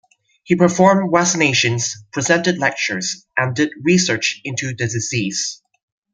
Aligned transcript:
He 0.43 0.55
performed 0.55 1.13
vaccinations, 1.13 1.91
presented 2.11 2.57
lectures 2.57 3.27
and 3.37 3.55
did 3.55 3.69
research 3.83 4.41
into 4.43 4.69
the 4.69 4.73
disease. 4.73 5.61